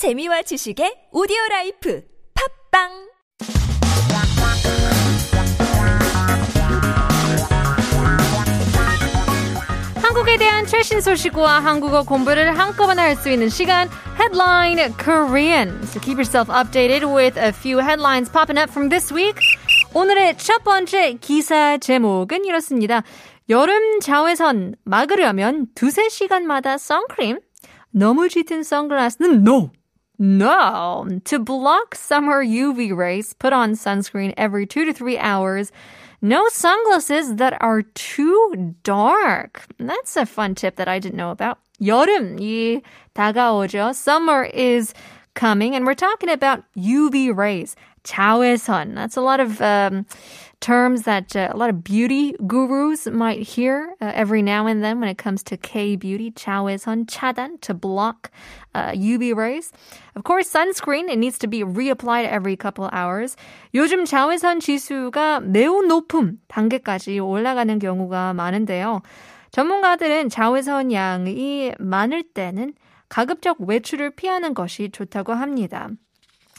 재미와 0.00 0.40
지식의 0.40 1.10
오디오 1.12 1.36
라이프 1.50 2.02
팝빵 2.72 2.88
한국에 10.00 10.38
대한 10.38 10.64
최신 10.64 11.02
소식과 11.02 11.60
한국어 11.60 12.04
공부를 12.04 12.58
한꺼번에 12.58 13.02
할 13.02 13.14
수 13.14 13.28
있는 13.28 13.50
시간 13.50 13.90
Headline 14.18 14.94
Korean. 14.96 15.68
So 15.82 16.00
keep 16.00 16.16
yourself 16.16 16.48
updated 16.48 17.04
with 17.04 17.38
a 17.38 17.52
few 17.52 17.80
headlines 17.80 18.32
popping 18.32 18.58
up 18.58 18.70
from 18.70 18.88
this 18.88 19.12
week. 19.12 19.36
오늘의 19.92 20.38
첫 20.38 20.64
번째 20.64 21.18
기사 21.20 21.76
제목은 21.76 22.46
이렇습니다. 22.46 23.02
여름 23.50 24.00
자외선 24.00 24.76
막으려면 24.82 25.66
두세 25.74 26.08
시간마다 26.08 26.78
선크림, 26.78 27.40
너무 27.90 28.30
짙은 28.30 28.62
선글라스는 28.62 29.46
no. 29.46 29.72
No. 30.19 31.05
To 31.25 31.39
block 31.39 31.95
summer 31.95 32.43
UV 32.43 32.95
rays, 32.95 33.33
put 33.33 33.53
on 33.53 33.73
sunscreen 33.73 34.33
every 34.37 34.65
two 34.65 34.85
to 34.85 34.93
three 34.93 35.17
hours. 35.17 35.71
No 36.21 36.47
sunglasses 36.49 37.35
that 37.35 37.57
are 37.61 37.81
too 37.81 38.75
dark. 38.83 39.65
That's 39.77 40.15
a 40.15 40.25
fun 40.25 40.55
tip 40.55 40.77
that 40.77 40.87
I 40.87 40.99
didn't 40.99 41.17
know 41.17 41.31
about. 41.31 41.59
여름이 41.81 42.81
다가오죠. 43.13 43.93
Summer 43.93 44.43
is 44.53 44.93
coming 45.33 45.75
and 45.75 45.85
we're 45.85 45.93
talking 45.93 46.29
about 46.29 46.63
UV 46.77 47.35
rays. 47.35 47.75
자외선. 48.04 48.94
That's 48.94 49.16
a 49.16 49.20
lot 49.20 49.40
of 49.40 49.60
um, 49.60 50.06
terms 50.60 51.02
that 51.02 51.34
uh, 51.34 51.48
a 51.50 51.56
lot 51.56 51.70
of 51.70 51.82
beauty 51.82 52.34
gurus 52.46 53.06
might 53.06 53.42
hear 53.42 53.94
uh, 54.00 54.12
every 54.14 54.42
now 54.42 54.66
and 54.66 54.84
then 54.84 55.00
when 55.00 55.08
it 55.08 55.18
comes 55.18 55.42
to 55.44 55.56
K-beauty. 55.56 56.32
자외선 56.32 57.06
차단 57.06 57.60
to 57.62 57.74
block 57.74 58.30
uh, 58.74 58.92
UV 58.92 59.34
rays. 59.34 59.72
Of 60.14 60.24
course, 60.24 60.48
sunscreen, 60.50 61.08
it 61.08 61.18
needs 61.18 61.38
to 61.38 61.46
be 61.46 61.64
reapplied 61.64 62.26
every 62.26 62.56
couple 62.56 62.88
hours. 62.92 63.36
요즘 63.74 64.04
자외선 64.04 64.60
지수가 64.60 65.40
매우 65.40 65.82
높은 65.82 66.38
단계까지 66.48 67.18
올라가는 67.20 67.78
경우가 67.78 68.34
많은데요. 68.34 69.02
전문가들은 69.52 70.28
자외선 70.28 70.92
양이 70.92 71.72
많을 71.78 72.22
때는 72.22 72.74
가급적 73.08 73.60
외출을 73.60 74.10
피하는 74.10 74.54
것이 74.54 74.90
좋다고 74.90 75.32
합니다. 75.32 75.88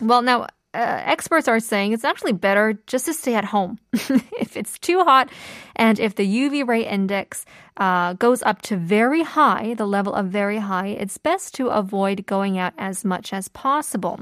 Well, 0.00 0.22
now, 0.22 0.46
uh, 0.73 1.01
experts 1.03 1.47
are 1.47 1.59
saying 1.59 1.93
it's 1.93 2.05
actually 2.05 2.31
better 2.31 2.77
just 2.85 3.05
to 3.05 3.13
stay 3.13 3.33
at 3.33 3.45
home. 3.45 3.79
if 4.39 4.55
it's 4.55 4.77
too 4.77 5.03
hot 5.03 5.29
and 5.75 5.99
if 5.99 6.13
the 6.13 6.27
UV 6.27 6.67
ray 6.67 6.85
index 6.85 7.43
uh, 7.77 8.13
goes 8.13 8.43
up 8.43 8.61
to 8.61 8.77
very 8.77 9.23
high, 9.23 9.73
the 9.73 9.87
level 9.87 10.13
of 10.13 10.27
very 10.27 10.59
high, 10.59 10.87
it's 10.87 11.17
best 11.17 11.55
to 11.55 11.69
avoid 11.69 12.25
going 12.27 12.59
out 12.59 12.73
as 12.77 13.03
much 13.03 13.33
as 13.33 13.47
possible. 13.47 14.19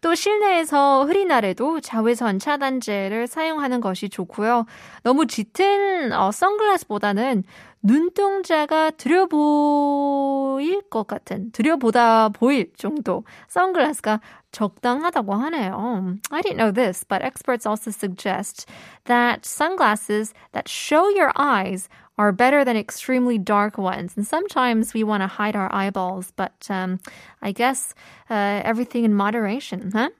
또 0.00 0.14
실내에서 0.14 1.06
흐린 1.06 1.28
날에도 1.28 1.80
자외선 1.80 2.38
차단제를 2.38 3.26
사용하는 3.26 3.80
것이 3.80 4.08
좋고요. 4.08 4.66
너무 5.02 5.26
짙은 5.26 6.12
어, 6.12 6.30
선글라스보다는 6.30 7.42
눈동자가 7.82 8.90
들여보일 8.90 10.53
것 10.94 11.06
같은, 11.06 11.50
들여보다 11.52 12.30
보일 12.30 12.72
정도 12.76 13.24
선글라스가 13.48 14.20
적당하다고 14.52 15.34
하네요. 15.34 16.18
I 16.30 16.42
didn't 16.42 16.56
know 16.56 16.70
this, 16.72 17.04
but 17.04 17.22
experts 17.22 17.66
also 17.66 17.90
suggest 17.90 18.66
that 19.06 19.44
sunglasses 19.44 20.32
that 20.52 20.68
show 20.68 21.08
your 21.08 21.32
eyes 21.36 21.88
are 22.18 22.32
better 22.32 22.64
than 22.64 22.76
extremely 22.76 23.38
dark 23.38 23.78
ones. 23.78 24.12
And 24.16 24.26
sometimes 24.26 24.92
we 24.92 25.02
want 25.02 25.22
to 25.22 25.26
hide 25.26 25.56
our 25.56 25.72
eyeballs, 25.72 26.32
but 26.36 26.66
um, 26.68 26.98
I 27.42 27.52
guess 27.52 27.94
uh, 28.28 28.60
everything 28.64 29.04
in 29.04 29.14
moderation, 29.14 29.90
huh? 29.92 30.10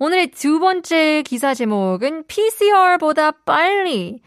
오늘의 0.00 0.32
두 0.32 0.58
번째 0.58 1.22
기사 1.22 1.54
제목은 1.54 2.24
PCR보다 2.26 3.32
빨리, 3.46 4.20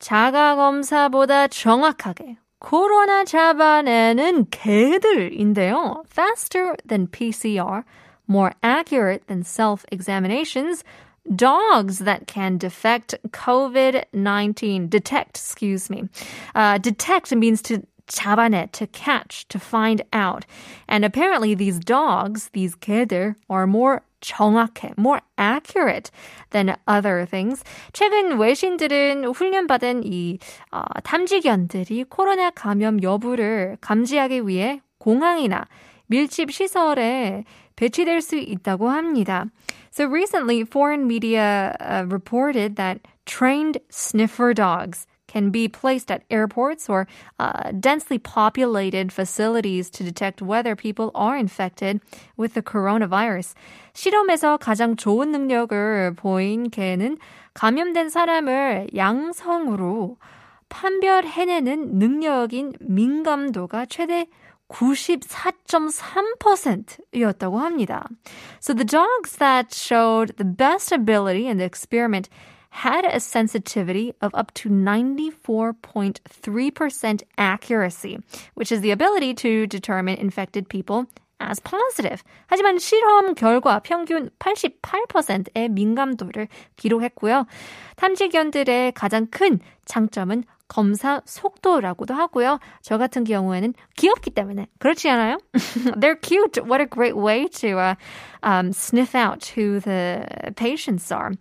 자가검사보다 0.00 1.46
정확하게 1.46 2.38
코로나 2.60 3.24
잡아내는 3.24 4.46
개들인데요. 4.50 6.04
Faster 6.06 6.76
than 6.86 7.08
PCR, 7.08 7.84
more 8.28 8.52
accurate 8.62 9.26
than 9.26 9.42
self-examinations, 9.42 10.84
dogs 11.34 11.98
that 11.98 12.26
can 12.26 12.58
detect 12.58 13.14
COVID-19, 13.30 14.88
detect, 14.88 15.38
excuse 15.38 15.90
me. 15.90 16.08
Uh, 16.54 16.78
detect 16.78 17.34
means 17.34 17.62
to 17.62 17.82
잡아내, 18.06 18.70
to 18.72 18.86
catch, 18.88 19.46
to 19.48 19.58
find 19.58 20.02
out. 20.12 20.44
And 20.88 21.04
apparently 21.04 21.54
these 21.54 21.78
dogs, 21.78 22.50
these 22.52 22.76
개들, 22.76 23.36
are 23.48 23.66
more 23.66 24.02
정확해, 24.21 24.93
more 24.97 25.21
accurate 25.37 26.11
than 26.51 26.75
other 26.87 27.25
things. 27.25 27.63
최근 27.93 28.37
외신들은 28.37 29.25
훈련받은 29.25 30.03
이 30.03 30.39
어, 30.71 30.81
탐지견들이 31.03 32.05
코로나 32.05 32.49
감염 32.49 33.01
여부를 33.01 33.77
감지하기 33.81 34.47
위해 34.47 34.81
공항이나 34.99 35.65
밀집 36.07 36.51
시설에 36.51 37.43
배치될 37.75 38.21
수 38.21 38.37
있다고 38.37 38.89
합니다. 38.89 39.45
So 39.91 40.05
recently, 40.05 40.63
foreign 40.63 41.07
media 41.07 41.75
uh, 41.79 42.05
reported 42.07 42.75
that 42.75 42.99
trained 43.25 43.79
sniffer 43.89 44.53
dogs 44.53 45.07
can 45.26 45.50
be 45.50 45.68
placed 45.68 46.10
at 46.10 46.22
airports 46.30 46.88
or 46.88 47.06
uh, 47.38 47.72
densely 47.72 48.18
populated 48.18 49.12
facilities 49.12 49.90
to 49.90 50.02
detect 50.04 50.40
whether 50.42 50.76
people 50.76 51.10
are 51.14 51.36
infected 51.36 52.00
with 52.36 52.54
the 52.54 52.62
coronavirus. 52.62 53.54
실험에서 53.94 54.56
가장 54.58 54.96
좋은 54.96 55.32
능력을 55.32 56.14
보인 56.16 56.70
개는 56.70 57.18
감염된 57.54 58.08
사람을 58.10 58.88
양성으로 58.94 60.18
판별해내는 60.68 61.98
능력인 61.98 62.74
민감도가 62.80 63.86
최대 63.86 64.26
94.3%였다고 64.68 67.58
합니다. 67.58 68.06
So 68.60 68.74
the 68.74 68.86
dogs 68.86 69.36
that 69.36 69.74
showed 69.74 70.36
the 70.38 70.44
best 70.44 70.92
ability 70.92 71.46
in 71.46 71.58
the 71.58 71.66
experiment 71.66 72.30
had 72.70 73.04
a 73.04 73.20
sensitivity 73.20 74.14
of 74.22 74.34
up 74.34 74.54
to 74.54 74.70
94.3% 74.70 77.22
accuracy, 77.36 78.18
which 78.54 78.72
is 78.72 78.80
the 78.80 78.90
ability 78.90 79.34
to 79.34 79.66
determine 79.66 80.16
infected 80.16 80.68
people 80.68 81.04
as 81.38 81.60
positive. 81.60 82.24
하지만 82.46 82.78
실험 82.78 83.34
결과 83.34 83.80
평균 83.80 84.30
88%의 84.38 85.68
민감도를 85.68 86.48
기록했고요. 86.76 87.46
탐지견들의 87.96 88.92
가장 88.92 89.26
큰 89.26 89.60
장점은 89.84 90.44
검사 90.68 91.20
속도라고도 91.26 92.14
하고요. 92.14 92.58
저 92.80 92.96
같은 92.96 93.24
경우에는 93.24 93.74
귀엽기 93.96 94.30
때문에 94.30 94.68
그렇지 94.78 95.10
않아요? 95.10 95.38
They're 96.00 96.20
cute. 96.20 96.58
What 96.64 96.80
a 96.80 96.86
great 96.86 97.14
way 97.14 97.46
to 97.60 97.78
uh, 97.78 97.94
um, 98.42 98.72
sniff 98.72 99.14
out 99.14 99.44
who 99.54 99.80
the 99.80 100.26
patients 100.56 101.12
are. 101.12 101.32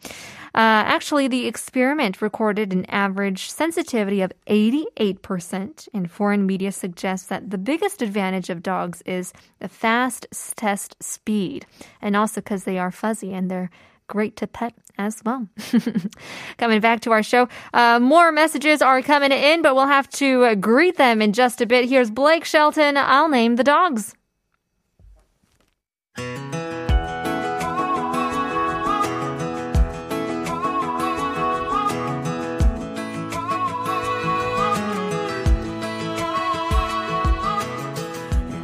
Uh, 0.53 0.83
actually, 0.83 1.29
the 1.29 1.47
experiment 1.47 2.21
recorded 2.21 2.73
an 2.73 2.83
average 2.89 3.49
sensitivity 3.49 4.21
of 4.21 4.33
88%, 4.47 5.87
and 5.93 6.11
foreign 6.11 6.45
media 6.45 6.73
suggests 6.73 7.27
that 7.27 7.49
the 7.49 7.57
biggest 7.57 8.01
advantage 8.01 8.49
of 8.49 8.61
dogs 8.61 9.01
is 9.05 9.31
the 9.59 9.69
fast 9.69 10.27
test 10.57 11.01
speed, 11.01 11.65
and 12.01 12.17
also 12.17 12.41
because 12.41 12.65
they 12.65 12.77
are 12.77 12.91
fuzzy 12.91 13.31
and 13.33 13.49
they're 13.49 13.69
great 14.06 14.36
to 14.36 14.46
pet 14.46 14.74
as 14.98 15.22
well. 15.24 15.48
coming 16.58 16.80
back 16.80 17.00
to 17.00 17.12
our 17.12 17.22
show, 17.22 17.48
uh, 17.74 17.98
more 18.00 18.32
messages 18.32 18.82
are 18.82 19.02
coming 19.02 19.32
in, 19.32 19.62
but 19.62 19.74
we'll 19.74 19.86
have 19.86 20.08
to 20.10 20.44
uh, 20.44 20.54
greet 20.54 20.96
them 20.96 21.20
in 21.20 21.32
just 21.32 21.60
a 21.60 21.66
bit. 21.66 21.88
Here's 21.88 22.10
Blake 22.10 22.44
Shelton. 22.44 22.96
I'll 22.96 23.28
name 23.28 23.56
the 23.56 23.64
dogs. 23.64 24.14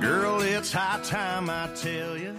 Girl, 0.00 0.40
it's 0.43 0.72
high 0.72 1.00
time 1.02 1.50
I 1.50 1.69
tell 1.75 2.16
you. 2.16 2.38